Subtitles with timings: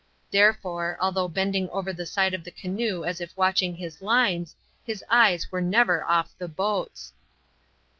[0.31, 5.03] Therefore, although bending over the side of the canoe as if watching his lines, his
[5.11, 7.13] eyes were never off the boats.